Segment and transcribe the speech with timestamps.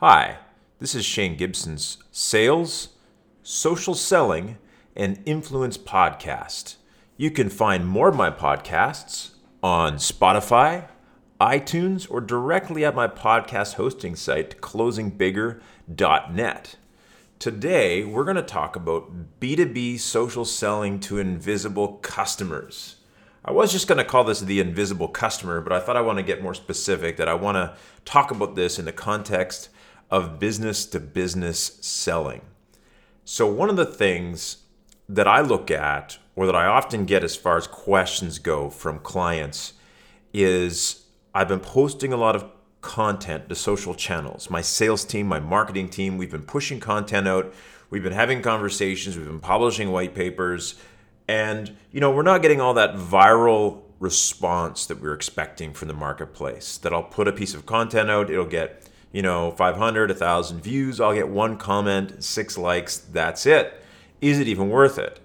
[0.00, 0.38] Hi,
[0.78, 2.88] this is Shane Gibson's Sales,
[3.42, 4.56] Social Selling,
[4.96, 6.76] and Influence podcast.
[7.18, 9.32] You can find more of my podcasts
[9.62, 10.88] on Spotify,
[11.38, 16.76] iTunes, or directly at my podcast hosting site, closingbigger.net.
[17.38, 22.96] Today, we're going to talk about B2B social selling to invisible customers.
[23.44, 26.16] I was just going to call this the invisible customer, but I thought I want
[26.16, 27.76] to get more specific that I want to
[28.06, 29.68] talk about this in the context
[30.10, 32.42] of business to business selling.
[33.24, 34.58] So, one of the things
[35.08, 38.98] that I look at, or that I often get as far as questions go from
[38.98, 39.74] clients,
[40.32, 42.44] is I've been posting a lot of
[42.80, 44.50] content to social channels.
[44.50, 47.52] My sales team, my marketing team, we've been pushing content out.
[47.90, 50.76] We've been having conversations, we've been publishing white papers,
[51.26, 55.94] and you know, we're not getting all that viral response that we're expecting from the
[55.94, 56.78] marketplace.
[56.78, 61.00] That I'll put a piece of content out, it'll get you know, 500, 1,000 views,
[61.00, 63.82] I'll get one comment, six likes, that's it.
[64.20, 65.18] Is it even worth it?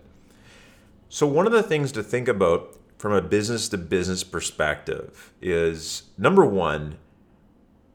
[1.10, 6.04] So, one of the things to think about from a business to business perspective is
[6.18, 6.98] number one,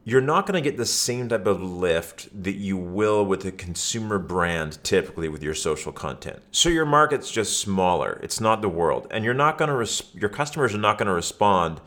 [0.05, 3.53] you're not going to get the same type of lift that you will with a
[3.53, 6.41] consumer brand typically with your social content.
[6.50, 8.19] So your market's just smaller.
[8.22, 9.06] It's not the world.
[9.11, 11.81] And you're not going to res- your customers are not going to respond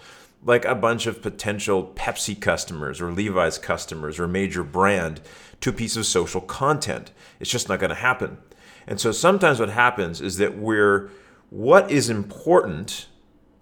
[0.46, 5.22] like a bunch of potential Pepsi customers or Levi's customers or major brand
[5.62, 7.12] to a piece of social content.
[7.40, 8.38] It's just not going to happen.
[8.86, 11.10] And so sometimes what happens is that we're
[11.50, 13.08] what is important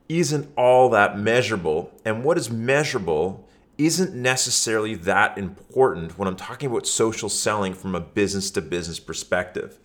[0.08, 6.70] isn't all that measurable, and what is measurable isn't necessarily that important when I'm talking
[6.70, 9.80] about social selling from a business to business perspective.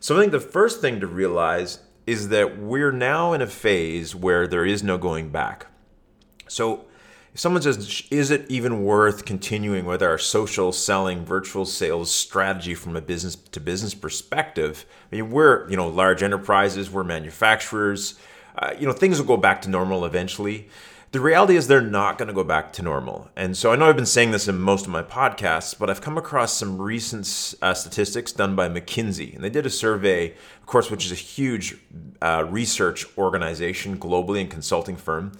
[0.00, 4.14] So I think the first thing to realize is that we're now in a phase
[4.14, 5.66] where there is no going back.
[6.52, 6.84] So
[7.34, 12.74] if someone says, is it even worth continuing with our social selling virtual sales strategy
[12.74, 14.84] from a business to business perspective?
[15.10, 18.18] I mean, we're, you know, large enterprises, we're manufacturers,
[18.58, 20.68] uh, you know, things will go back to normal eventually.
[21.12, 23.30] The reality is they're not going to go back to normal.
[23.36, 26.00] And so I know I've been saying this in most of my podcasts, but I've
[26.00, 29.34] come across some recent uh, statistics done by McKinsey.
[29.34, 31.76] And they did a survey, of course, which is a huge
[32.22, 35.32] uh, research organization globally and consulting firm.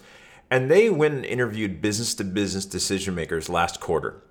[0.52, 4.22] And they went and interviewed business to business decision makers last quarter.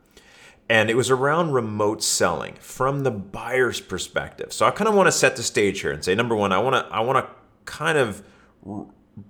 [0.70, 4.54] And it was around remote selling from the buyer's perspective.
[4.54, 6.60] So I kind of want to set the stage here and say number 1, I
[6.60, 7.34] want to I want to
[7.66, 8.22] kind of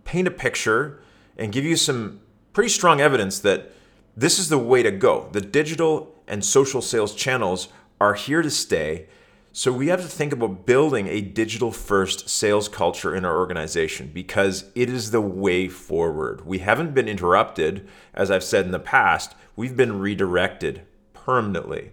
[0.04, 1.00] paint a picture
[1.38, 2.20] and give you some
[2.52, 3.72] pretty strong evidence that
[4.18, 5.30] this is the way to go.
[5.32, 7.70] The digital and social sales channels
[8.02, 9.08] are here to stay
[9.54, 14.10] so we have to think about building a digital first sales culture in our organization
[14.14, 16.46] because it is the way forward.
[16.46, 21.92] We haven't been interrupted, as I've said in the past, we've been redirected permanently.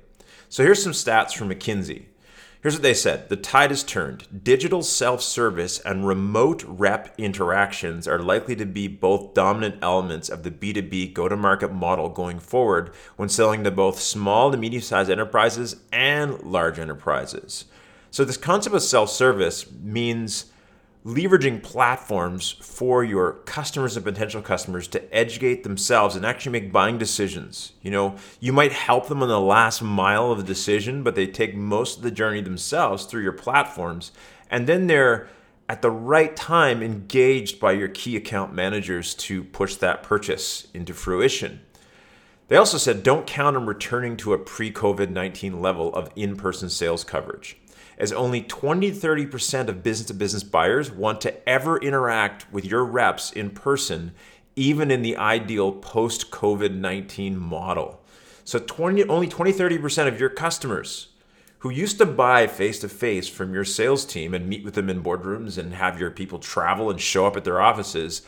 [0.48, 2.04] So here's some stats from McKinsey.
[2.60, 4.42] Here's what they said The tide has turned.
[4.42, 10.42] Digital self service and remote rep interactions are likely to be both dominant elements of
[10.42, 14.82] the B2B go to market model going forward when selling to both small to medium
[14.82, 17.66] sized enterprises and large enterprises.
[18.10, 20.46] So, this concept of self service means
[21.06, 26.98] leveraging platforms for your customers and potential customers to educate themselves and actually make buying
[26.98, 27.72] decisions.
[27.82, 31.26] You know, you might help them on the last mile of the decision, but they
[31.26, 34.12] take most of the journey themselves through your platforms.
[34.50, 35.28] And then they're
[35.68, 40.94] at the right time engaged by your key account managers to push that purchase into
[40.94, 41.60] fruition.
[42.48, 46.36] They also said don't count on returning to a pre COVID 19 level of in
[46.36, 47.58] person sales coverage
[47.98, 52.84] as only 20 30% of business to business buyers want to ever interact with your
[52.84, 54.12] reps in person,
[54.56, 58.00] even in the ideal post COVID 19 model.
[58.44, 61.08] So 20, only 20 30% of your customers
[61.58, 64.88] who used to buy face to face from your sales team and meet with them
[64.88, 68.22] in boardrooms and have your people travel and show up at their offices,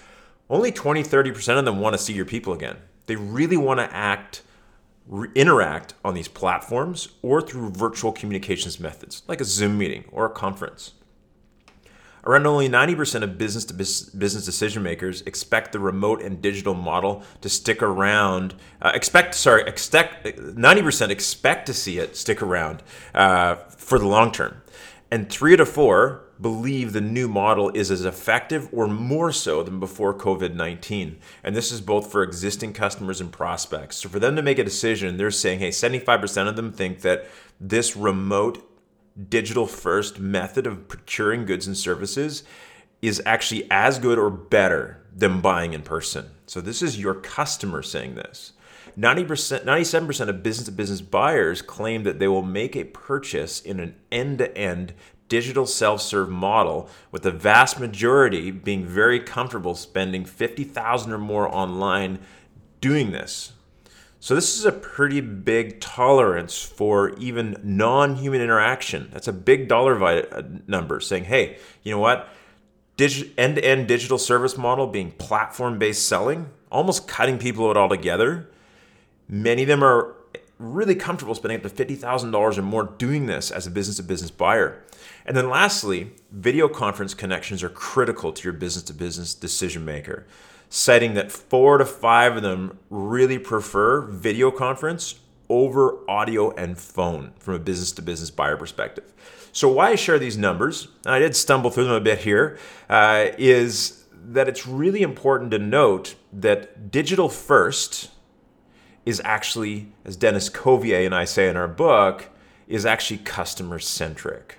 [0.48, 2.76] only 20 30% of them want to see your people again.
[3.06, 4.42] They really want to act
[5.10, 10.24] re- interact on these platforms or through virtual communications methods like a Zoom meeting or
[10.24, 10.94] a conference.
[12.24, 17.22] Around only 90% of business to business decision makers expect the remote and digital model
[17.40, 18.54] to stick around.
[18.82, 22.82] Uh, expect, sorry, expect 90% expect to see it stick around
[23.14, 24.60] uh, for the long term,
[25.10, 29.80] and three of four believe the new model is as effective or more so than
[29.80, 31.18] before COVID 19.
[31.44, 33.96] And this is both for existing customers and prospects.
[33.96, 37.26] So for them to make a decision, they're saying, hey, 75% of them think that
[37.60, 38.66] this remote
[39.28, 42.42] digital first method of procuring goods and services
[43.02, 46.26] is actually as good or better than buying in person.
[46.46, 48.52] So this is your customer saying this.
[48.98, 53.80] 90%, 97% of business to business buyers claim that they will make a purchase in
[53.80, 54.94] an end to end
[55.30, 61.48] digital self serve model, with the vast majority being very comfortable spending 50000 or more
[61.48, 62.18] online
[62.82, 63.52] doing this.
[64.22, 69.08] So, this is a pretty big tolerance for even non human interaction.
[69.14, 72.28] That's a big dollar uh, number saying, hey, you know what?
[72.98, 78.50] End to end digital service model being platform based selling, almost cutting people out altogether.
[79.26, 80.16] Many of them are
[80.60, 84.30] really comfortable spending up to $50,000 or more doing this as a business to business
[84.30, 84.84] buyer.
[85.30, 90.26] And then lastly, video conference connections are critical to your business to business decision maker,
[90.68, 97.30] citing that four to five of them really prefer video conference over audio and phone
[97.38, 99.04] from a business to business buyer perspective.
[99.52, 102.58] So, why I share these numbers, and I did stumble through them a bit here,
[102.88, 108.10] uh, is that it's really important to note that digital first
[109.06, 112.30] is actually, as Dennis Covier and I say in our book,
[112.66, 114.56] is actually customer centric.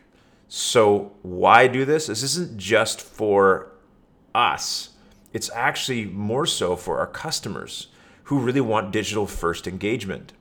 [0.54, 2.08] So, why do this?
[2.08, 3.72] This isn't just for
[4.36, 4.90] us,
[5.32, 7.88] it's actually more so for our customers
[8.24, 10.34] who really want digital first engagement.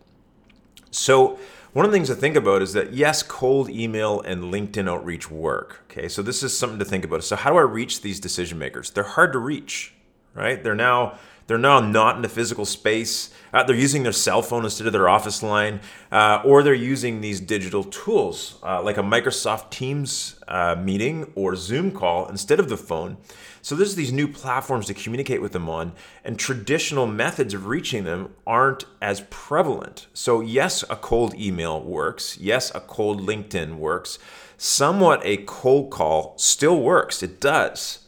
[0.90, 1.38] So,
[1.74, 5.30] one of the things to think about is that yes, cold email and LinkedIn outreach
[5.30, 5.84] work.
[5.88, 7.22] Okay, so this is something to think about.
[7.22, 8.90] So, how do I reach these decision makers?
[8.90, 9.94] They're hard to reach,
[10.34, 10.60] right?
[10.60, 13.30] They're now they're now not in a physical space.
[13.52, 15.80] Uh, they're using their cell phone instead of their office line,
[16.12, 21.56] uh, or they're using these digital tools uh, like a Microsoft Teams uh, meeting or
[21.56, 23.16] Zoom call instead of the phone.
[23.62, 25.90] So there's these new platforms to communicate with them on,
[26.22, 30.06] and traditional methods of reaching them aren't as prevalent.
[30.14, 32.38] So yes, a cold email works.
[32.38, 34.20] Yes, a cold LinkedIn works.
[34.56, 37.24] Somewhat a cold call still works.
[37.24, 38.06] It does.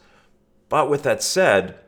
[0.69, 1.81] But with that said,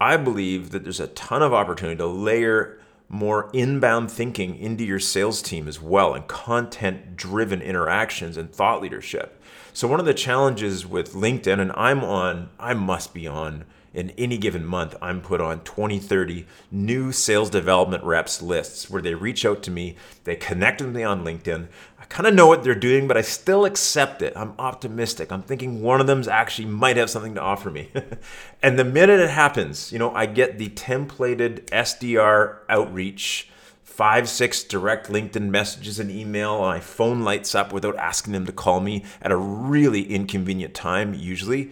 [0.00, 2.78] I believe that there's a ton of opportunity to layer
[3.08, 8.82] more inbound thinking into your sales team as well and content driven interactions and thought
[8.82, 9.40] leadership.
[9.72, 13.64] So, one of the challenges with LinkedIn, and I'm on, I must be on
[13.96, 19.00] in any given month, I'm put on 20, 30 new sales development reps lists where
[19.00, 21.68] they reach out to me, they connect with me on LinkedIn.
[22.08, 24.32] Kind of know what they're doing, but I still accept it.
[24.36, 25.32] I'm optimistic.
[25.32, 27.90] I'm thinking one of them's actually might have something to offer me.
[28.62, 33.50] and the minute it happens, you know, I get the templated SDR outreach
[33.96, 36.60] five, six direct LinkedIn messages and email.
[36.60, 41.14] My phone lights up without asking them to call me at a really inconvenient time,
[41.14, 41.70] usually.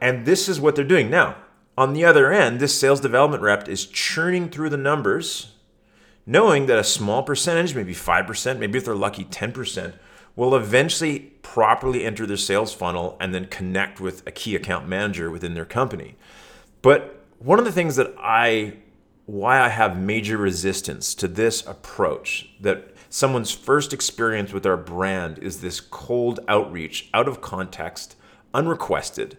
[0.00, 1.10] And this is what they're doing.
[1.10, 1.34] Now,
[1.76, 5.53] on the other end, this sales development rep is churning through the numbers,
[6.26, 9.94] knowing that a small percentage, maybe 5%, maybe if they're lucky, 10%,
[10.36, 15.30] will eventually properly enter their sales funnel and then connect with a key account manager
[15.30, 16.16] within their company.
[16.82, 18.74] But one of the things that I
[19.26, 25.38] why I have major resistance to this approach that someone's first experience with our brand
[25.38, 28.16] is this cold outreach out of context,
[28.52, 29.38] unrequested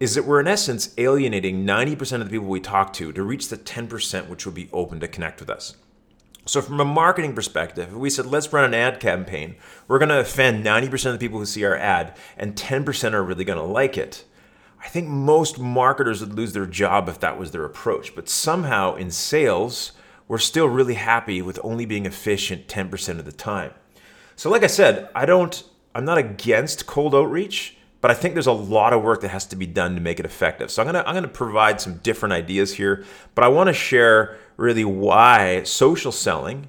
[0.00, 3.48] is that we're in essence alienating 90% of the people we talk to to reach
[3.48, 5.76] the 10% which will be open to connect with us.
[6.46, 9.56] So, from a marketing perspective, we said, let's run an ad campaign,
[9.88, 13.22] we're going to offend 90% of the people who see our ad, and 10% are
[13.22, 14.24] really going to like it.
[14.84, 18.14] I think most marketers would lose their job if that was their approach.
[18.14, 19.92] But somehow in sales,
[20.28, 23.72] we're still really happy with only being efficient 10% of the time.
[24.36, 25.62] So, like I said, I don't,
[25.94, 29.46] I'm not against cold outreach but I think there's a lot of work that has
[29.46, 30.70] to be done to make it effective.
[30.70, 33.02] So I'm gonna I'm gonna provide some different ideas here,
[33.34, 36.68] but I want to share really why social selling,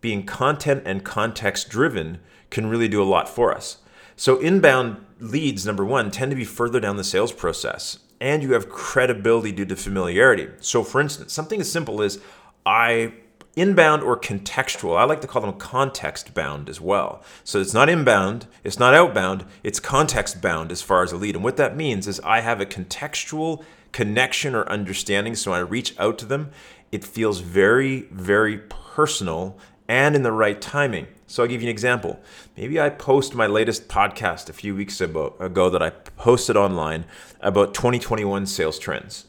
[0.00, 3.78] being content and context driven, can really do a lot for us.
[4.14, 8.52] So inbound leads, number one, tend to be further down the sales process, and you
[8.52, 10.50] have credibility due to familiarity.
[10.60, 12.20] So for instance, something as simple as
[12.64, 13.12] I
[13.56, 14.98] inbound or contextual.
[14.98, 17.22] I like to call them context bound as well.
[17.42, 21.34] So it's not inbound, it's not outbound, it's context bound as far as a lead.
[21.34, 25.34] And what that means is I have a contextual connection or understanding.
[25.34, 26.50] So when I reach out to them,
[26.92, 29.58] it feels very, very personal
[29.88, 31.06] and in the right timing.
[31.26, 32.20] So I'll give you an example.
[32.56, 37.04] Maybe I post my latest podcast a few weeks ago, that I posted online
[37.40, 39.26] about 2021 sales trends.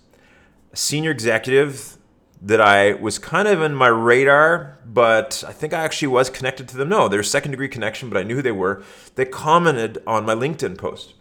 [0.74, 1.97] A senior executive
[2.41, 6.67] that I was kind of in my radar, but I think I actually was connected
[6.70, 6.89] to them.
[6.89, 8.84] No, they're second degree connection, but I knew who they were.
[9.15, 11.15] They commented on my LinkedIn post.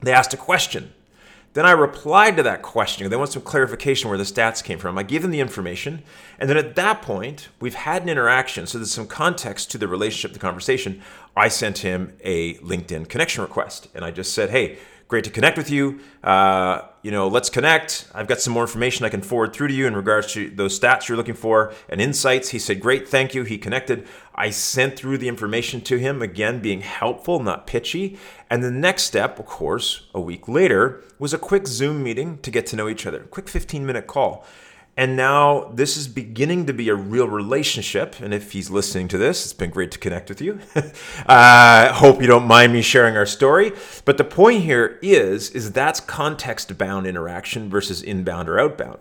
[0.00, 0.92] They asked a question.
[1.54, 3.10] Then I replied to that question.
[3.10, 4.96] They want some clarification where the stats came from.
[4.96, 6.02] I gave them the information.
[6.38, 8.66] And then at that point, we've had an interaction.
[8.66, 11.02] So there's some context to the relationship, the conversation.
[11.36, 13.88] I sent him a LinkedIn connection request.
[13.94, 14.78] And I just said, hey,
[15.12, 16.00] Great to connect with you.
[16.24, 18.08] Uh, you know, let's connect.
[18.14, 20.80] I've got some more information I can forward through to you in regards to those
[20.80, 22.48] stats you're looking for and insights.
[22.48, 23.42] He said, Great, thank you.
[23.42, 24.08] He connected.
[24.34, 28.18] I sent through the information to him, again, being helpful, not pitchy.
[28.48, 32.50] And the next step, of course, a week later, was a quick Zoom meeting to
[32.50, 34.46] get to know each other, quick 15 minute call.
[34.96, 38.20] And now this is beginning to be a real relationship.
[38.20, 40.60] And if he's listening to this, it's been great to connect with you.
[41.26, 43.72] I uh, hope you don't mind me sharing our story.
[44.04, 48.98] But the point here is, is that's context bound interaction versus inbound or outbound.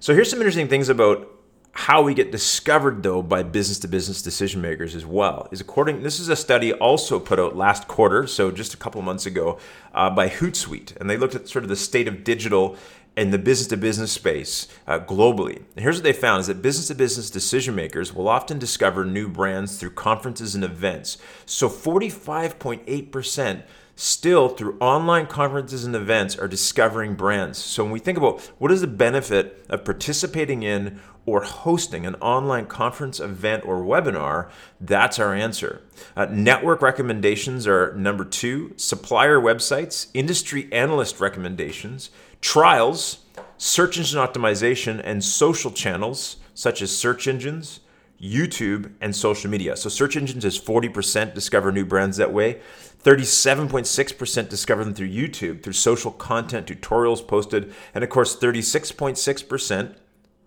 [0.00, 1.28] So here's some interesting things about
[1.72, 6.02] how we get discovered though by business to business decision makers as well is according
[6.02, 9.56] this is a study also put out last quarter so just a couple months ago
[9.94, 12.76] uh, by hootsuite and they looked at sort of the state of digital
[13.18, 15.56] in the business to business space uh, globally.
[15.56, 19.04] And here's what they found is that business to business decision makers will often discover
[19.04, 21.18] new brands through conferences and events.
[21.44, 23.62] So 45.8%
[23.96, 27.58] still through online conferences and events are discovering brands.
[27.58, 32.14] So when we think about what is the benefit of participating in or hosting an
[32.16, 34.48] online conference, event, or webinar,
[34.80, 35.82] that's our answer.
[36.16, 43.24] Uh, network recommendations are number two, supplier websites, industry analyst recommendations, trials,
[43.56, 47.80] search engine optimization, and social channels such as search engines,
[48.20, 49.76] YouTube, and social media.
[49.76, 52.60] So, search engines is 40% discover new brands that way.
[53.02, 59.94] 37.6% discover them through YouTube, through social content, tutorials posted, and of course, 36.6%,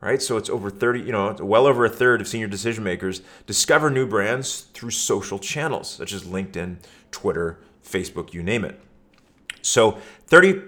[0.01, 0.21] right?
[0.21, 3.89] So it's over 30, you know, well over a third of senior decision makers discover
[3.89, 6.77] new brands through social channels such as LinkedIn,
[7.11, 8.79] Twitter, Facebook, you name it.
[9.61, 10.61] So 30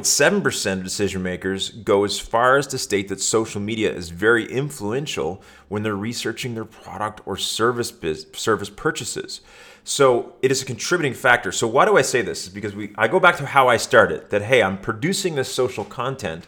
[0.00, 4.50] 0.7% of decision makers go as far as to state that social media is very
[4.50, 9.40] influential when they're researching their product or service biz, service purchases.
[9.84, 11.52] So it is a contributing factor.
[11.52, 12.44] So why do I say this?
[12.44, 15.52] Is because we I go back to how I started that hey, I'm producing this
[15.52, 16.46] social content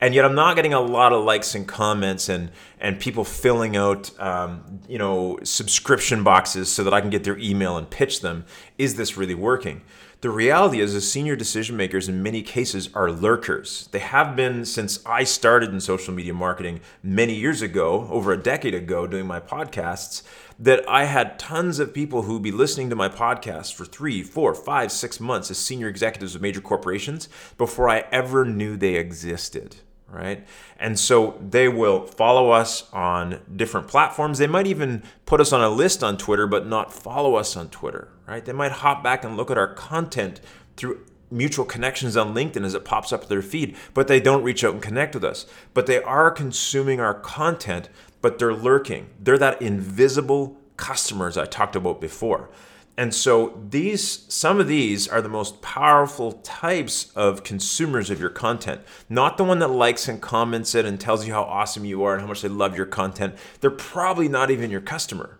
[0.00, 2.50] and yet I'm not getting a lot of likes and comments and
[2.80, 7.38] and people filling out um, you know subscription boxes so that I can get their
[7.38, 8.44] email and pitch them.
[8.78, 9.82] Is this really working?
[10.26, 13.88] The reality is, the senior decision makers in many cases are lurkers.
[13.92, 18.36] They have been since I started in social media marketing many years ago, over a
[18.36, 20.24] decade ago, doing my podcasts.
[20.58, 24.24] That I had tons of people who would be listening to my podcast for three,
[24.24, 28.96] four, five, six months as senior executives of major corporations before I ever knew they
[28.96, 29.76] existed
[30.08, 30.46] right?
[30.78, 34.38] And so they will follow us on different platforms.
[34.38, 37.68] They might even put us on a list on Twitter, but not follow us on
[37.70, 38.44] Twitter, right?
[38.44, 40.40] They might hop back and look at our content
[40.76, 44.62] through mutual connections on LinkedIn as it pops up their feed, but they don't reach
[44.62, 45.46] out and connect with us.
[45.74, 47.88] But they are consuming our content,
[48.20, 49.10] but they're lurking.
[49.20, 52.50] They're that invisible customers I talked about before.
[52.98, 58.30] And so these some of these are the most powerful types of consumers of your
[58.30, 58.80] content.
[59.08, 62.14] Not the one that likes and comments it and tells you how awesome you are
[62.14, 63.34] and how much they love your content.
[63.60, 65.38] They're probably not even your customer.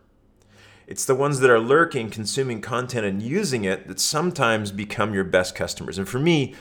[0.86, 5.24] It's the ones that are lurking, consuming content and using it that sometimes become your
[5.24, 5.98] best customers.
[5.98, 6.54] And for me,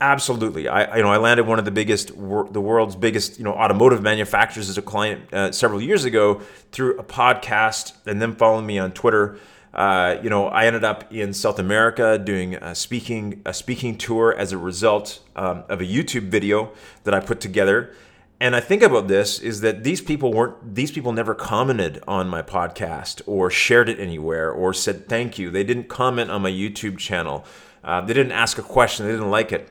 [0.00, 3.52] absolutely, I you know I landed one of the biggest, the world's biggest you know
[3.52, 8.64] automotive manufacturers as a client uh, several years ago through a podcast, and then following
[8.64, 9.38] me on Twitter.
[9.74, 14.34] Uh, you know, I ended up in South America doing a speaking a speaking tour
[14.36, 16.72] as a result um, of a YouTube video
[17.04, 17.94] that I put together.
[18.38, 22.28] And I think about this is that these people weren't these people never commented on
[22.28, 25.50] my podcast or shared it anywhere or said thank you.
[25.50, 27.44] They didn't comment on my YouTube channel.
[27.84, 29.06] Uh, they didn't ask a question.
[29.06, 29.70] They didn't like it.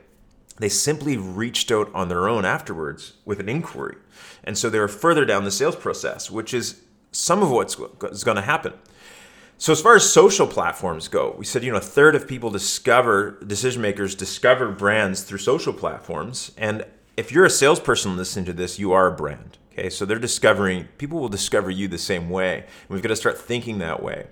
[0.57, 3.97] They simply reached out on their own afterwards with an inquiry.
[4.43, 6.81] And so they were further down the sales process, which is
[7.11, 8.73] some of what's going to happen.
[9.61, 12.49] So as far as social platforms go, we said you know a third of people
[12.49, 16.83] discover decision makers discover brands through social platforms, and
[17.15, 19.59] if you're a salesperson listening to this, you are a brand.
[19.71, 22.61] Okay, so they're discovering people will discover you the same way.
[22.61, 24.25] And we've got to start thinking that way.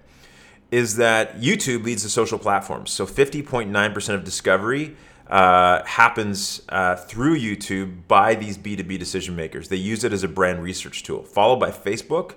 [0.71, 2.89] Is that YouTube leads the social platforms?
[2.89, 4.95] So 50.9% of discovery
[5.27, 9.69] uh, happens uh, through YouTube by these B2B decision makers.
[9.69, 12.33] They use it as a brand research tool, followed by Facebook,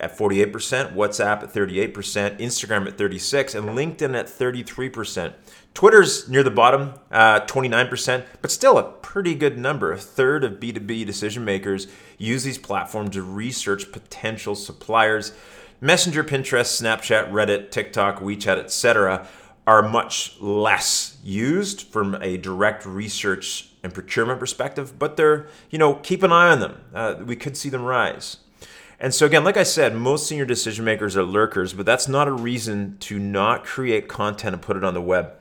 [0.00, 1.92] at 48%, WhatsApp at 38%,
[2.38, 5.32] Instagram at 36, and LinkedIn at 33%.
[5.74, 9.92] Twitter's near the bottom, uh, 29%, but still a pretty good number.
[9.92, 11.86] A third of B2B decision makers
[12.16, 15.32] use these platforms to research potential suppliers.
[15.80, 19.28] Messenger, Pinterest, Snapchat, Reddit, TikTok, WeChat, etc.
[19.66, 25.94] are much less used from a direct research and procurement perspective, but they're, you know,
[25.94, 26.80] keep an eye on them.
[26.92, 28.38] Uh, we could see them rise.
[29.00, 32.26] And so, again, like I said, most senior decision makers are lurkers, but that's not
[32.26, 35.34] a reason to not create content and put it on the web.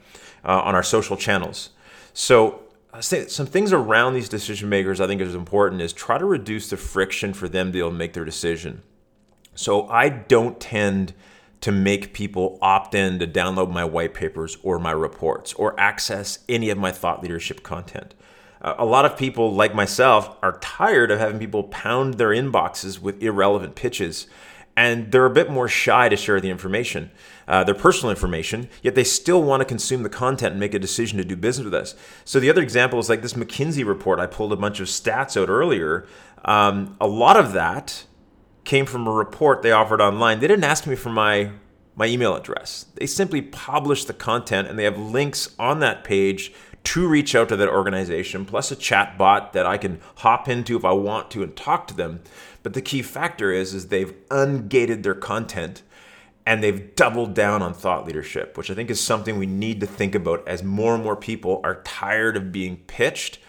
[0.47, 1.71] uh, on our social channels.
[2.13, 2.61] So
[2.99, 6.77] some things around these decision makers I think is important is try to reduce the
[6.77, 8.81] friction for them to be able to make their decision.
[9.53, 11.13] So I don't tend
[11.61, 16.39] to make people opt in to download my white papers or my reports or access
[16.47, 18.13] any of my thought leadership content.
[18.61, 22.99] Uh, a lot of people, like myself, are tired of having people pound their inboxes
[22.99, 24.27] with irrelevant pitches,
[24.75, 27.11] and they're a bit more shy to share the information,
[27.47, 30.79] uh, their personal information, yet they still want to consume the content and make a
[30.79, 31.95] decision to do business with us.
[32.25, 34.19] So, the other example is like this McKinsey report.
[34.19, 36.07] I pulled a bunch of stats out earlier.
[36.45, 38.05] Um, a lot of that
[38.63, 40.39] came from a report they offered online.
[40.39, 41.51] They didn't ask me for my
[41.97, 42.85] my email address.
[42.93, 46.53] They simply publish the content and they have links on that page
[46.87, 50.77] to reach out to that organization, plus a chat bot that I can hop into
[50.77, 52.21] if I want to and talk to them.
[52.63, 55.83] But the key factor is, is they've ungated their content
[56.45, 59.85] and they've doubled down on thought leadership, which I think is something we need to
[59.85, 63.39] think about as more and more people are tired of being pitched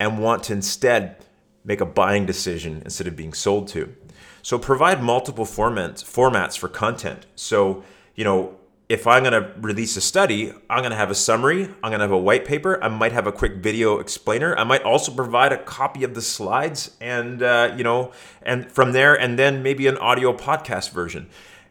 [0.00, 1.24] and want to instead
[1.64, 3.94] make a buying decision instead of being sold to.
[4.42, 7.26] So provide multiple formats formats for content.
[7.36, 7.84] So,
[8.16, 8.57] you know,
[8.88, 11.98] if I'm going to release a study, I'm going to have a summary, I'm going
[11.98, 14.56] to have a white paper, I might have a quick video explainer.
[14.56, 18.92] I might also provide a copy of the slides and uh, you know, and from
[18.92, 21.28] there and then maybe an audio podcast version.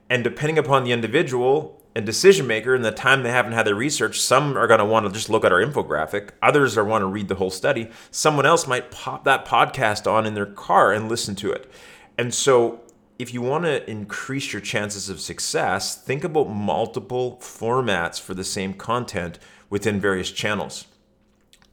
[0.10, 3.76] And depending upon the individual and decision maker and the time they haven't had their
[3.76, 6.30] research, some are going to want to just look at our infographic.
[6.44, 7.90] Others are want to read the whole study.
[8.12, 11.70] Someone else might pop that podcast on in their car and listen to it.
[12.16, 12.82] And so,
[13.20, 18.44] if you want to increase your chances of success, think about multiple formats for the
[18.44, 20.86] same content within various channels.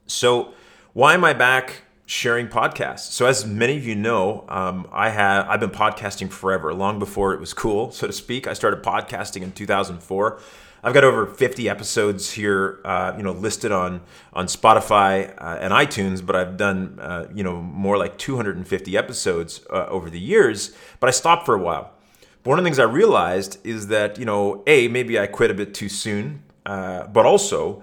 [0.07, 0.55] So,
[0.93, 3.11] why am I back sharing podcasts?
[3.11, 7.35] So, as many of you know, um, I have I've been podcasting forever, long before
[7.35, 8.47] it was cool, so to speak.
[8.47, 10.41] I started podcasting in 2004.
[10.85, 14.03] I've got over 50 episodes here, uh, you know, listed on
[14.35, 19.63] on Spotify uh, and iTunes, but I've done, uh, you know, more like 250 episodes
[19.71, 20.77] uh, over the years.
[21.01, 21.93] But I stopped for a while.
[22.43, 25.51] But one of the things I realized is that, you know, a maybe I quit
[25.51, 27.83] a bit too soon, uh, but also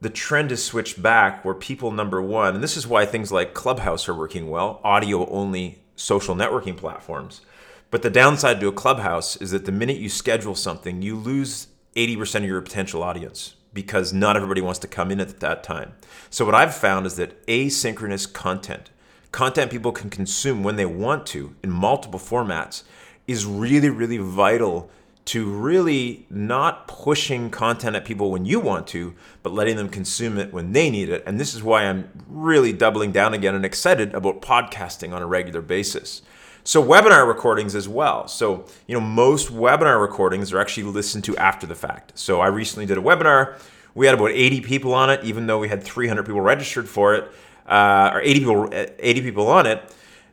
[0.00, 3.52] the trend has switched back where people number one, and this is why things like
[3.52, 7.42] Clubhouse are working well, audio only social networking platforms.
[7.90, 11.66] But the downside to a clubhouse is that the minute you schedule something, you lose
[11.98, 15.94] 80% of your potential audience because not everybody wants to come in at that time.
[16.30, 18.90] So, what I've found is that asynchronous content,
[19.32, 22.84] content people can consume when they want to in multiple formats,
[23.26, 24.90] is really, really vital
[25.26, 30.38] to really not pushing content at people when you want to, but letting them consume
[30.38, 31.22] it when they need it.
[31.26, 35.26] And this is why I'm really doubling down again and excited about podcasting on a
[35.26, 36.22] regular basis.
[36.68, 38.28] So webinar recordings as well.
[38.28, 42.12] So, you know, most webinar recordings are actually listened to after the fact.
[42.18, 43.58] So I recently did a webinar.
[43.94, 47.14] We had about 80 people on it, even though we had 300 people registered for
[47.14, 47.32] it,
[47.66, 49.82] uh, or 80 people, 80 people on it.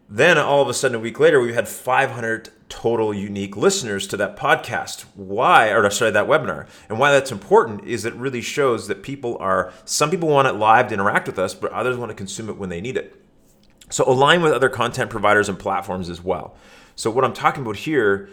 [0.09, 4.17] Then all of a sudden, a week later, we had 500 total unique listeners to
[4.17, 5.05] that podcast.
[5.15, 6.67] Why, or sorry, that webinar.
[6.89, 10.55] And why that's important is it really shows that people are, some people want it
[10.55, 13.24] live to interact with us, but others want to consume it when they need it.
[13.95, 16.57] So align with other content providers and platforms as well.
[16.97, 18.27] So what I'm talking about here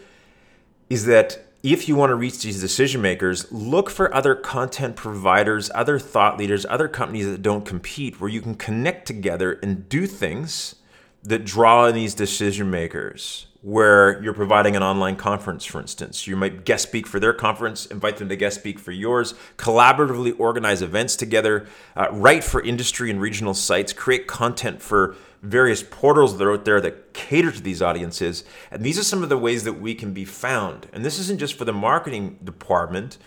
[0.90, 5.70] is that if you want to reach these decision makers, look for other content providers,
[5.72, 10.08] other thought leaders, other companies that don't compete where you can connect together and do
[10.08, 10.74] things
[11.22, 16.26] that draw in these decision makers where you're providing an online conference, for instance.
[16.26, 20.34] You might guest speak for their conference, invite them to guest speak for yours, collaboratively
[20.40, 26.38] organize events together, uh, write for industry and regional sites, create content for various portals
[26.38, 28.44] that are out there that cater to these audiences.
[28.70, 30.86] And these are some of the ways that we can be found.
[30.92, 33.18] And this isn't just for the marketing department,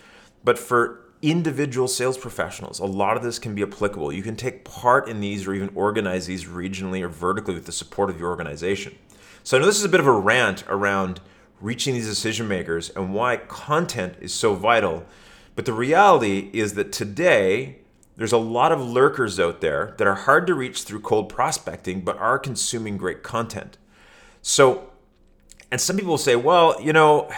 [0.42, 2.78] but for individual sales professionals.
[2.78, 4.12] A lot of this can be applicable.
[4.12, 7.72] You can take part in these or even organize these regionally or vertically with the
[7.72, 8.96] support of your organization.
[9.42, 11.20] So I know this is a bit of a rant around
[11.60, 15.06] reaching these decision makers and why content is so vital.
[15.54, 17.78] But the reality is that today,
[18.16, 22.00] there's a lot of lurkers out there that are hard to reach through cold prospecting,
[22.00, 23.76] but are consuming great content.
[24.40, 24.90] So,
[25.70, 27.30] and some people say, well, you know,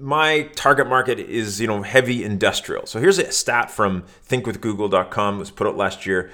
[0.00, 2.86] my target market is, you know, heavy industrial.
[2.86, 6.30] So here's a stat from thinkwithgoogle.com, it was put out last year.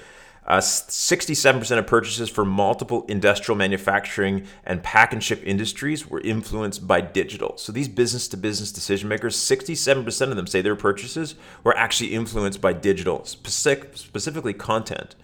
[0.51, 6.85] Uh, 67% of purchases for multiple industrial manufacturing and pack and ship industries were influenced
[6.85, 7.55] by digital.
[7.55, 12.13] So these business to business decision makers, 67% of them say their purchases were actually
[12.13, 15.15] influenced by digital, specific, specifically content.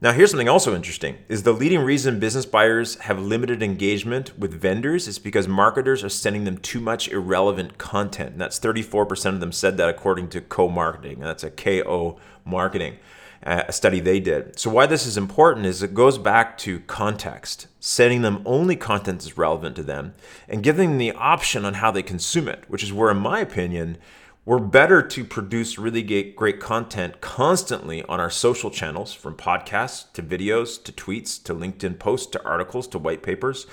[0.00, 4.58] Now, here's something also interesting is the leading reason business buyers have limited engagement with
[4.58, 8.30] vendors is because marketers are sending them too much irrelevant content.
[8.30, 11.16] And that's 34% of them said that according to KoMarketing.
[11.16, 12.96] And that's a KO marketing
[13.44, 14.58] uh, a study they did.
[14.58, 19.20] So why this is important is it goes back to context, sending them only content
[19.20, 20.14] that's relevant to them
[20.48, 23.40] and giving them the option on how they consume it, which is where in my
[23.40, 23.98] opinion
[24.44, 26.02] we're better to produce really
[26.32, 32.00] great content constantly on our social channels, from podcasts to videos to tweets to LinkedIn
[32.00, 33.66] posts to articles to white papers,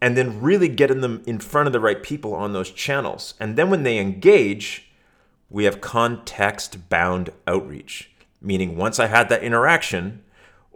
[0.00, 3.34] and then really getting them in front of the right people on those channels.
[3.38, 4.90] And then when they engage,
[5.50, 10.22] we have context bound outreach, meaning once I had that interaction,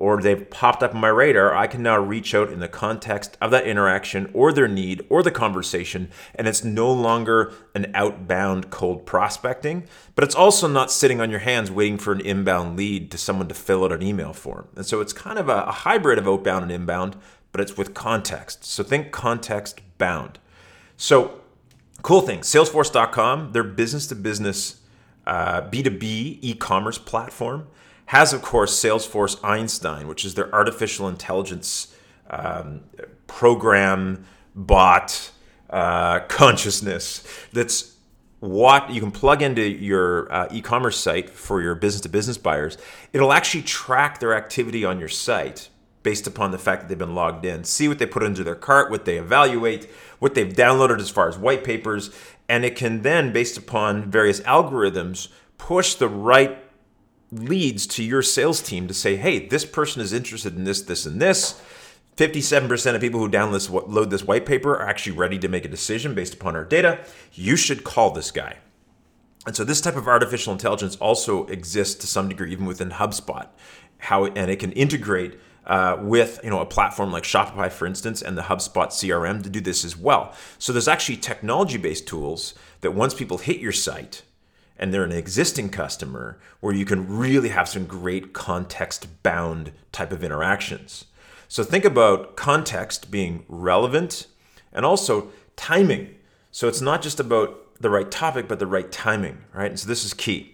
[0.02, 3.38] or they've popped up on my radar, I can now reach out in the context
[3.40, 6.10] of that interaction or their need or the conversation.
[6.34, 9.84] And it's no longer an outbound cold prospecting,
[10.16, 13.46] but it's also not sitting on your hands waiting for an inbound lead to someone
[13.46, 14.66] to fill out an email form.
[14.74, 17.14] And so it's kind of a, a hybrid of outbound and inbound,
[17.52, 18.64] but it's with context.
[18.64, 20.40] So think context bound.
[20.96, 21.40] So,
[22.02, 24.81] cool thing Salesforce.com, their business to business
[25.26, 27.68] B2B e commerce platform
[28.06, 31.94] has, of course, Salesforce Einstein, which is their artificial intelligence
[32.30, 32.80] um,
[33.26, 35.30] program bot
[35.70, 37.96] uh, consciousness that's
[38.40, 42.76] what you can plug into your uh, e-commerce site for your business to business buyers.
[43.12, 45.68] It'll actually track their activity on your site
[46.02, 48.54] based upon the fact that they've been logged in see what they put into their
[48.54, 49.88] cart what they evaluate
[50.18, 52.10] what they've downloaded as far as white papers
[52.48, 56.58] and it can then based upon various algorithms push the right
[57.32, 61.06] leads to your sales team to say, hey, this person is interested in this, this,
[61.06, 61.60] and this.
[62.16, 66.14] 57% of people who download this, white paper are actually ready to make a decision
[66.14, 67.02] based upon our data.
[67.32, 68.58] You should call this guy.
[69.46, 73.48] And so this type of artificial intelligence also exists to some degree even within HubSpot.
[73.98, 78.22] How and it can integrate uh, with you know a platform like Shopify, for instance,
[78.22, 80.34] and the HubSpot CRM to do this as well.
[80.58, 84.22] So there's actually technology-based tools that once people hit your site,
[84.78, 90.12] and they're an existing customer where you can really have some great context bound type
[90.12, 91.04] of interactions.
[91.48, 94.26] So think about context being relevant
[94.72, 96.14] and also timing.
[96.50, 99.70] So it's not just about the right topic, but the right timing, right?
[99.70, 100.51] And so this is key.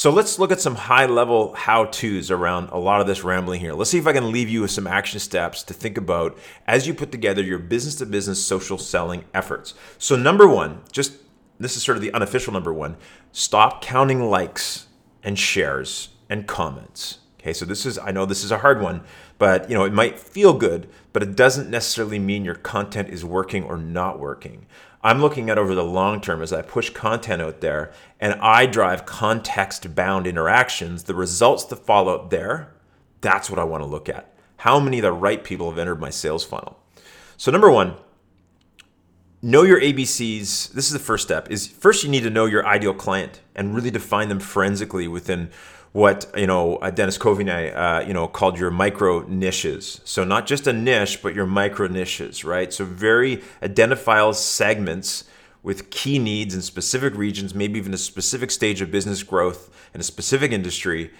[0.00, 3.60] So let's look at some high level how to's around a lot of this rambling
[3.60, 3.74] here.
[3.74, 6.86] Let's see if I can leave you with some action steps to think about as
[6.86, 9.74] you put together your business to business social selling efforts.
[9.98, 11.18] So, number one, just
[11.58, 12.96] this is sort of the unofficial number one
[13.32, 14.86] stop counting likes
[15.22, 19.02] and shares and comments okay so this is i know this is a hard one
[19.38, 23.22] but you know it might feel good but it doesn't necessarily mean your content is
[23.24, 24.66] working or not working
[25.02, 28.66] i'm looking at over the long term as i push content out there and i
[28.66, 32.72] drive context bound interactions the results that follow up there
[33.20, 36.00] that's what i want to look at how many of the right people have entered
[36.00, 36.78] my sales funnel
[37.36, 37.96] so number one
[39.42, 40.72] know your ABCs.
[40.72, 41.50] This is the first step.
[41.50, 45.50] Is first you need to know your ideal client and really define them forensically within
[45.92, 50.00] what you know uh, Dennis Covigney uh, you know called your micro niches.
[50.04, 52.72] So not just a niche, but your micro niches, right?
[52.72, 55.24] So very identifiable segments
[55.62, 60.00] with key needs in specific regions, maybe even a specific stage of business growth in
[60.00, 61.10] a specific industry,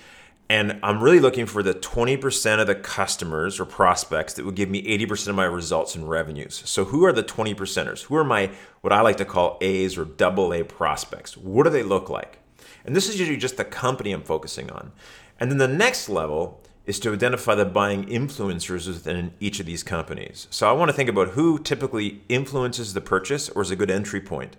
[0.50, 4.68] and I'm really looking for the 20% of the customers or prospects that would give
[4.68, 6.60] me 80% of my results and revenues.
[6.64, 8.02] So, who are the 20 percenters?
[8.02, 11.36] Who are my, what I like to call A's or double A prospects?
[11.36, 12.39] What do they look like?
[12.84, 14.92] And this is usually just the company I'm focusing on.
[15.38, 19.82] And then the next level is to identify the buying influencers within each of these
[19.82, 20.48] companies.
[20.50, 23.90] So, I want to think about who typically influences the purchase or is a good
[23.90, 24.56] entry point.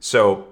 [0.00, 0.48] So,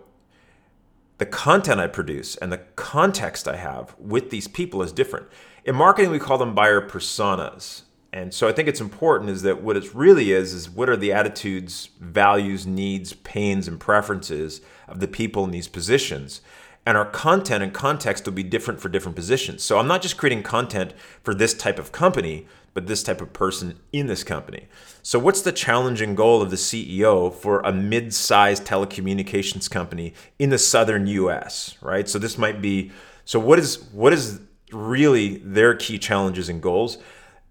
[1.19, 5.29] the content I produce and the context I have with these people is different.
[5.65, 7.83] In marketing, we call them buyer personas.
[8.13, 10.97] And so I think it's important is that what it really is is what are
[10.97, 16.43] the attitudes, values, needs, pains, and preferences of the people in these positions.
[16.85, 19.63] And our content and context will be different for different positions.
[19.63, 23.33] So I'm not just creating content for this type of company, but this type of
[23.33, 24.67] person in this company.
[25.03, 30.51] So, what's the challenging goal of the CEO for a mid sized telecommunications company in
[30.51, 32.09] the southern US, right?
[32.09, 32.91] So, this might be
[33.25, 34.41] so, what is, what is
[34.73, 36.99] really their key challenges and goals?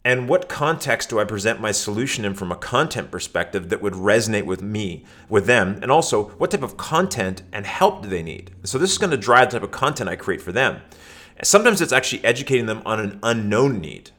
[0.03, 3.93] And what context do I present my solution in from a content perspective that would
[3.93, 5.77] resonate with me, with them?
[5.81, 8.51] And also, what type of content and help do they need?
[8.63, 10.81] So, this is going to drive the type of content I create for them.
[11.43, 14.11] Sometimes it's actually educating them on an unknown need.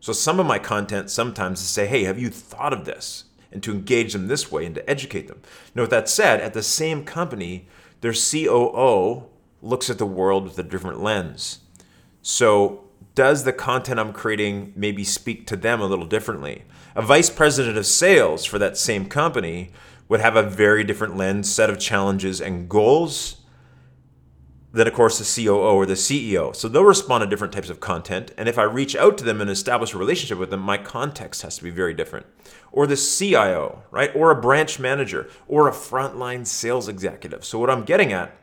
[0.00, 3.24] So some of my content sometimes is say, hey, have you thought of this?
[3.52, 5.42] And to engage them this way and to educate them.
[5.74, 7.68] Now, with that said, at the same company,
[8.00, 9.24] their COO
[9.60, 11.58] looks at the world with a different lens.
[12.22, 12.84] So
[13.20, 16.62] does the content I'm creating maybe speak to them a little differently?
[16.94, 19.72] A vice president of sales for that same company
[20.08, 23.42] would have a very different lens, set of challenges and goals
[24.72, 26.56] than, of course, the COO or the CEO.
[26.56, 28.32] So they'll respond to different types of content.
[28.38, 31.42] And if I reach out to them and establish a relationship with them, my context
[31.42, 32.24] has to be very different.
[32.72, 34.16] Or the CIO, right?
[34.16, 37.44] Or a branch manager or a frontline sales executive.
[37.44, 38.34] So what I'm getting at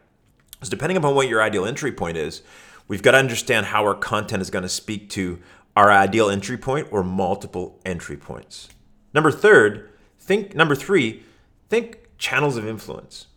[0.62, 2.44] is depending upon what your ideal entry point is,
[2.88, 5.40] we've got to understand how our content is going to speak to
[5.76, 8.70] our ideal entry point or multiple entry points.
[9.14, 11.24] Number third, think number three,
[11.70, 13.28] think channels of influence.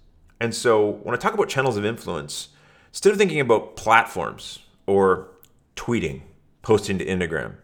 [0.41, 2.49] And so when I talk about channels of influence,
[2.89, 5.29] instead of thinking about platforms or
[5.77, 6.23] tweeting,
[6.63, 7.57] posting to Instagram,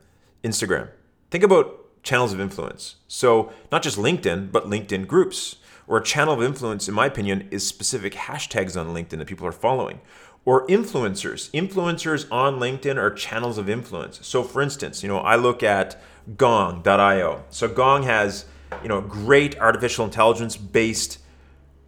[0.45, 0.91] Instagram,
[1.31, 2.97] think about channels of influence.
[3.09, 5.57] So not just LinkedIn, but LinkedIn groups.
[5.89, 9.47] Or a channel of influence, in my opinion, is specific hashtags on LinkedIn that people
[9.47, 10.01] are following.
[10.47, 11.51] Or influencers.
[11.51, 14.27] Influencers on LinkedIn are channels of influence.
[14.27, 16.01] So for instance, you know, I look at
[16.37, 17.45] gong.io.
[17.51, 18.47] So Gong has,
[18.83, 21.19] you know, a great artificial intelligence based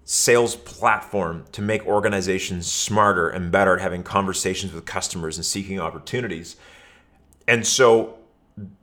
[0.04, 5.78] sales platform to make organizations smarter and better at having conversations with customers and seeking
[5.78, 6.56] opportunities.
[7.46, 8.18] And so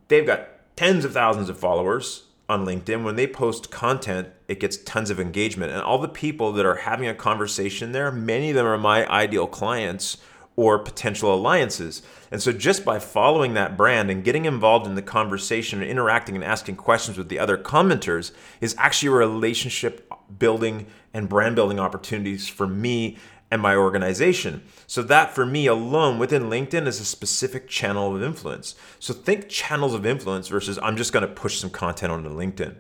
[0.08, 3.04] they've got tens of thousands of followers on LinkedIn.
[3.04, 5.72] When they post content, it gets tons of engagement.
[5.72, 9.08] And all the people that are having a conversation there, many of them are my
[9.08, 10.18] ideal clients
[10.56, 12.02] or potential alliances.
[12.32, 16.36] And so just by following that brand and getting involved in the conversation and interacting
[16.36, 18.32] and asking questions with the other commenters
[18.62, 23.18] is actually a relationship building and brand building opportunities for me
[23.56, 24.62] and my organization.
[24.86, 28.76] So that for me alone within LinkedIn is a specific channel of influence.
[29.00, 32.76] So think channels of influence versus I'm just going to push some content onto LinkedIn.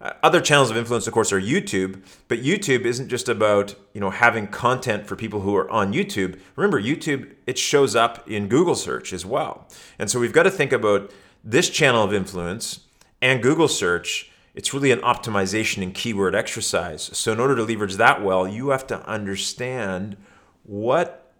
[0.00, 4.00] Uh, other channels of influence, of course, are YouTube, but YouTube isn't just about you
[4.00, 6.38] know having content for people who are on YouTube.
[6.54, 9.66] Remember, YouTube it shows up in Google search as well,
[9.98, 11.10] and so we've got to think about
[11.42, 12.80] this channel of influence
[13.22, 14.30] and Google search.
[14.56, 17.10] It's really an optimization and keyword exercise.
[17.12, 20.16] So in order to leverage that well, you have to understand
[20.64, 21.30] what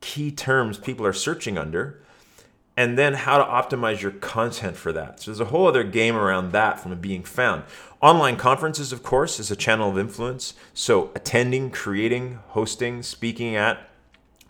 [0.00, 2.02] key terms people are searching under
[2.74, 5.20] and then how to optimize your content for that.
[5.20, 7.64] So there's a whole other game around that from being found.
[8.00, 10.54] Online conferences, of course, is a channel of influence.
[10.72, 13.90] So attending, creating, hosting, speaking at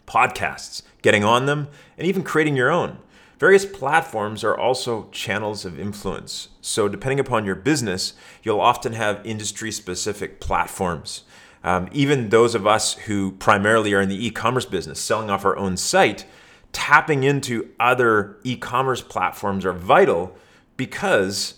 [0.07, 2.99] podcasts, getting on them, and even creating your own.
[3.43, 6.51] Various platforms are also channels of influence.
[6.61, 8.13] So, depending upon your business,
[8.45, 11.25] you'll often have industry specific platforms.
[11.65, 15.45] Um, even those of us who primarily are in the e commerce business, selling off
[15.45, 16.25] our own site,
[16.71, 20.37] tapping into other e commerce platforms are vital
[20.77, 21.55] because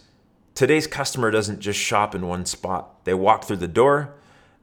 [0.55, 3.05] today's customer doesn't just shop in one spot.
[3.05, 4.15] They walk through the door,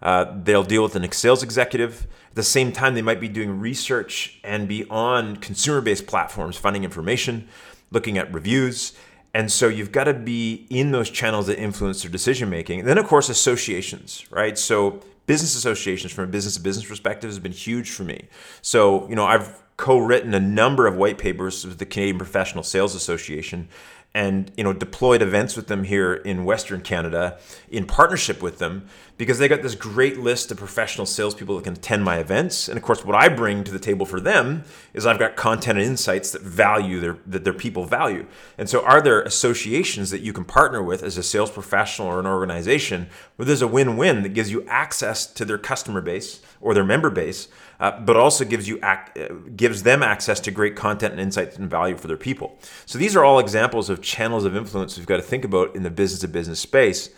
[0.02, 2.08] uh, they'll deal with an sales executive.
[2.30, 6.58] At the same time, they might be doing research and be on consumer based platforms,
[6.58, 7.48] finding information,
[7.92, 8.94] looking at reviews.
[9.34, 12.80] And so you've got to be in those channels that influence their decision making.
[12.80, 14.58] And then, of course, associations, right?
[14.58, 18.28] So business associations from a business to business perspective has been huge for me.
[18.62, 22.94] So, you know, I've co-written a number of white papers with the Canadian Professional Sales
[22.94, 23.70] Association
[24.14, 28.86] and you know deployed events with them here in Western Canada in partnership with them
[29.18, 32.68] because they got this great list of professional salespeople that can attend my events.
[32.68, 35.78] And of course, what I bring to the table for them is I've got content
[35.78, 38.26] and insights that value their that their people value.
[38.58, 42.20] And so, are there associations that you can partner with as a sales professional or
[42.20, 46.74] an organization where there's a win-win that gives you access to their customer base or
[46.74, 47.48] their member base,
[47.82, 51.58] uh, but also gives you ac- uh, gives them access to great content and insights
[51.58, 52.58] and value for their people.
[52.86, 55.82] So these are all examples of channels of influence we've got to think about in
[55.82, 57.10] the business to business space.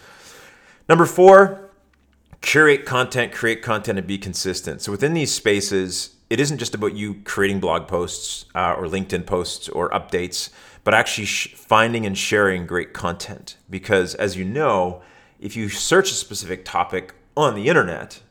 [0.88, 1.69] Number four,
[2.41, 4.82] curate content, create content, and be consistent.
[4.82, 9.26] So within these spaces, it isn't just about you creating blog posts uh, or LinkedIn
[9.26, 10.49] posts or updates,
[10.86, 13.58] but actually sh- finding and sharing great content.
[13.69, 15.02] Because as you know,
[15.41, 18.21] if you search a specific topic on the internet,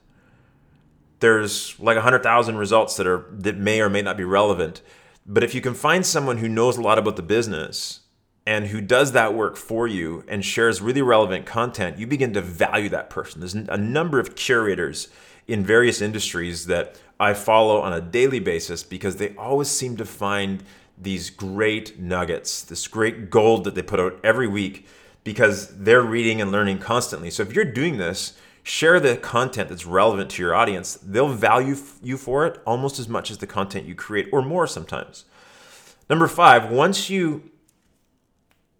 [1.23, 4.83] there's like 100,000 results that are that may or may not be relevant.
[5.25, 8.01] But if you can find someone who knows a lot about the business
[8.45, 12.41] and who does that work for you and shares really relevant content, you begin to
[12.41, 13.41] value that person.
[13.41, 15.09] There's a number of curators
[15.47, 20.05] in various industries that I follow on a daily basis because they always seem to
[20.05, 20.65] find
[20.99, 24.89] these great nuggets, this great gold that they put out every week
[25.23, 27.31] because they're reading and learning constantly.
[27.31, 30.95] So if you're doing this, share the content that's relevant to your audience.
[31.03, 34.67] They'll value you for it almost as much as the content you create, or more
[34.67, 35.25] sometimes.
[36.09, 37.51] Number five, once you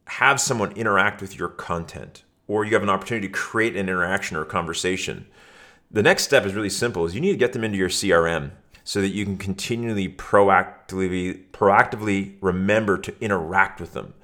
[0.07, 4.37] have someone interact with your content, or you have an opportunity to create an interaction
[4.37, 5.27] or conversation,
[5.91, 8.53] the next step is really simple is you need to get them into your CRM.
[8.85, 14.15] so that you can continually proactively proactively remember to interact with them.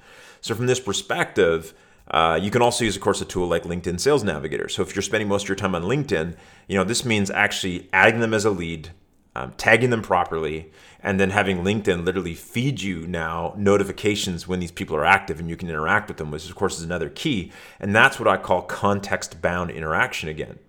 [0.41, 1.73] So from this perspective,
[2.11, 4.67] uh, you can also use, of course, a tool like LinkedIn Sales Navigator.
[4.67, 6.35] So if you're spending most of your time on LinkedIn,
[6.67, 8.89] you know this means actually adding them as a lead,
[9.35, 14.71] um, tagging them properly, and then having LinkedIn literally feed you now notifications when these
[14.71, 17.51] people are active and you can interact with them, which of course is another key.
[17.79, 20.59] And that's what I call context-bound interaction again.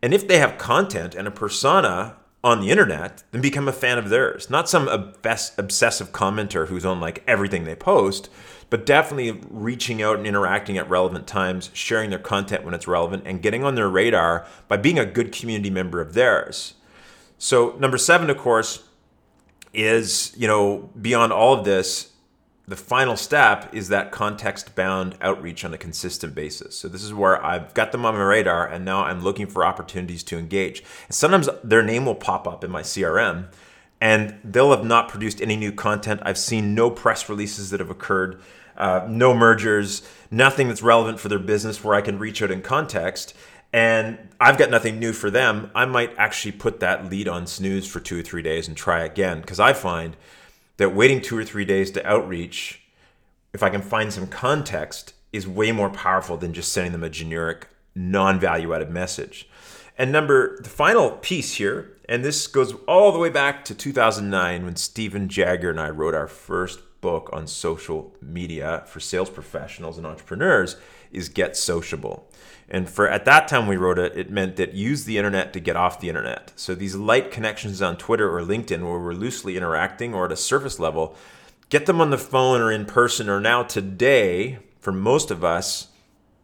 [0.00, 3.98] And if they have content and a persona on the internet, then become a fan
[3.98, 4.48] of theirs.
[4.48, 8.30] Not some obsessive commenter who's on like everything they post,
[8.70, 13.22] but definitely reaching out and interacting at relevant times, sharing their content when it's relevant,
[13.26, 16.74] and getting on their radar by being a good community member of theirs.
[17.38, 18.82] So, number seven, of course,
[19.72, 22.12] is, you know, beyond all of this,
[22.68, 26.76] the final step is that context bound outreach on a consistent basis.
[26.76, 29.64] So this is where I've got them on my radar and now I'm looking for
[29.64, 30.82] opportunities to engage.
[31.06, 33.46] And sometimes their name will pop up in my CRM
[34.00, 36.20] and they'll have not produced any new content.
[36.24, 38.40] I've seen no press releases that have occurred,
[38.76, 42.62] uh, no mergers, nothing that's relevant for their business where I can reach out in
[42.62, 43.34] context.
[43.72, 45.70] And I've got nothing new for them.
[45.74, 49.04] I might actually put that lead on snooze for two or three days and try
[49.04, 50.16] again because I find
[50.78, 52.82] that waiting two or three days to outreach,
[53.52, 57.10] if I can find some context, is way more powerful than just sending them a
[57.10, 59.48] generic, non value added message.
[59.98, 64.64] And number, the final piece here, and this goes all the way back to 2009
[64.64, 69.98] when Stephen Jagger and I wrote our first book on social media for sales professionals
[69.98, 70.76] and entrepreneurs,
[71.10, 72.30] is Get Sociable.
[72.68, 75.60] And for at that time we wrote it, it meant that use the internet to
[75.60, 76.52] get off the internet.
[76.54, 80.36] So these light connections on Twitter or LinkedIn where we're loosely interacting or at a
[80.36, 81.16] surface level,
[81.70, 85.88] get them on the phone or in person or now today, for most of us,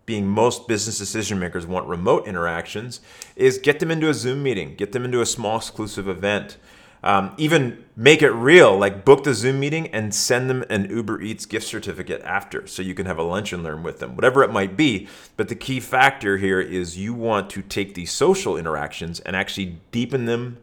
[0.06, 3.00] being most business decision makers want remote interactions,
[3.36, 6.56] is get them into a Zoom meeting, get them into a small exclusive event.
[7.02, 11.20] Um, even make it real, like book the Zoom meeting and send them an Uber
[11.20, 14.42] Eats gift certificate after so you can have a lunch and learn with them, whatever
[14.42, 15.06] it might be.
[15.36, 19.80] But the key factor here is you want to take these social interactions and actually
[19.90, 20.56] deepen them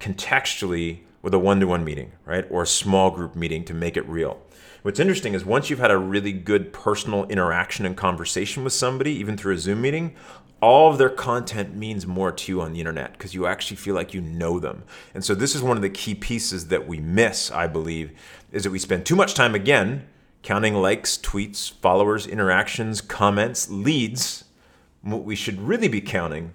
[0.00, 2.44] contextually with a one to one meeting, right?
[2.50, 4.40] Or a small group meeting to make it real.
[4.82, 9.10] What's interesting is once you've had a really good personal interaction and conversation with somebody,
[9.12, 10.14] even through a Zoom meeting,
[10.60, 13.96] all of their content means more to you on the internet because you actually feel
[13.96, 14.84] like you know them.
[15.14, 18.12] And so this is one of the key pieces that we miss, I believe,
[18.52, 20.06] is that we spend too much time again
[20.42, 24.44] counting likes, tweets, followers, interactions, comments, leads.
[25.02, 26.54] What we should really be counting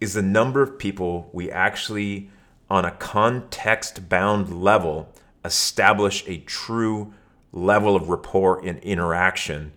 [0.00, 2.30] is the number of people we actually
[2.68, 5.08] on a context bound level
[5.44, 7.14] establish a true
[7.54, 9.72] level of rapport and interaction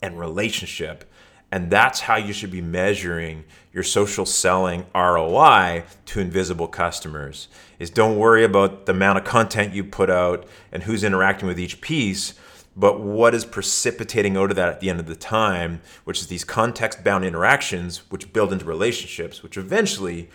[0.00, 1.04] and relationship
[1.50, 7.48] and that's how you should be measuring your social selling ROI to invisible customers.
[7.78, 11.58] Is don't worry about the amount of content you put out and who's interacting with
[11.58, 12.34] each piece,
[12.76, 16.26] but what is precipitating out of that at the end of the time, which is
[16.26, 20.28] these context bound interactions which build into relationships, which eventually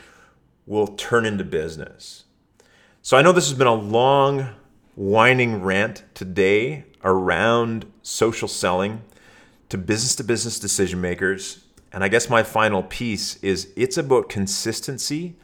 [0.65, 2.23] will turn into business.
[3.01, 4.49] So I know this has been a long,
[4.95, 9.01] whining rant today around social selling
[9.69, 11.65] to business to business decision makers.
[11.91, 15.35] And I guess my final piece is it's about consistency.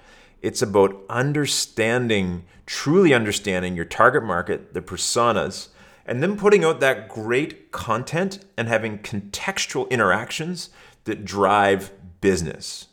[0.41, 5.69] It's about understanding, truly understanding your target market, the personas,
[6.05, 10.69] and then putting out that great content and having contextual interactions
[11.03, 12.87] that drive business.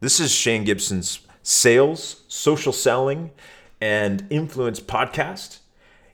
[0.00, 3.30] This is Shane Gibson's sales, social selling,
[3.84, 5.58] and influence podcast.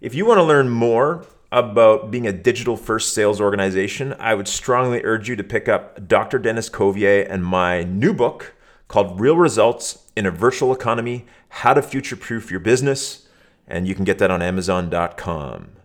[0.01, 4.49] If you want to learn more about being a digital first sales organization, I would
[4.49, 6.41] strongly urge you to pick up Dr.
[6.41, 8.55] Dennis Covier and my new book
[8.89, 13.29] called Real Results in a Virtual Economy How to Future Proof Your Business.
[13.69, 15.80] And you can get that on Amazon.com.